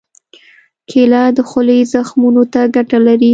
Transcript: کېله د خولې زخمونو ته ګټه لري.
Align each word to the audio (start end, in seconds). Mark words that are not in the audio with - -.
کېله 0.89 1.23
د 1.37 1.39
خولې 1.49 1.79
زخمونو 1.93 2.43
ته 2.53 2.61
ګټه 2.75 2.99
لري. 3.07 3.29